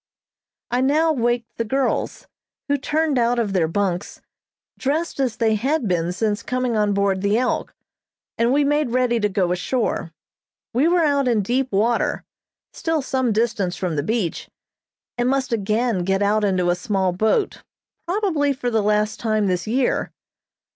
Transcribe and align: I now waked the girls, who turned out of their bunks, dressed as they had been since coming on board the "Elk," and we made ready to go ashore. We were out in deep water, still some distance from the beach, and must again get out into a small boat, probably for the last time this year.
I 0.71 0.81
now 0.81 1.13
waked 1.13 1.57
the 1.59 1.63
girls, 1.63 2.25
who 2.67 2.75
turned 2.75 3.19
out 3.19 3.37
of 3.37 3.53
their 3.53 3.67
bunks, 3.67 4.19
dressed 4.79 5.19
as 5.19 5.37
they 5.37 5.53
had 5.53 5.87
been 5.87 6.11
since 6.11 6.41
coming 6.41 6.75
on 6.75 6.95
board 6.95 7.21
the 7.21 7.37
"Elk," 7.37 7.75
and 8.35 8.51
we 8.51 8.63
made 8.63 8.89
ready 8.89 9.19
to 9.19 9.29
go 9.29 9.51
ashore. 9.51 10.11
We 10.73 10.87
were 10.87 11.03
out 11.03 11.27
in 11.27 11.43
deep 11.43 11.71
water, 11.71 12.23
still 12.73 13.03
some 13.03 13.31
distance 13.31 13.75
from 13.77 13.95
the 13.95 14.01
beach, 14.01 14.49
and 15.19 15.29
must 15.29 15.53
again 15.53 16.03
get 16.03 16.23
out 16.23 16.43
into 16.43 16.71
a 16.71 16.75
small 16.75 17.11
boat, 17.11 17.61
probably 18.07 18.53
for 18.53 18.71
the 18.71 18.81
last 18.81 19.19
time 19.19 19.45
this 19.45 19.67
year. 19.67 20.11